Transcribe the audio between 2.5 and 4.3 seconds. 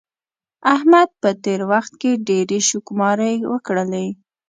شوکماری وکړلې.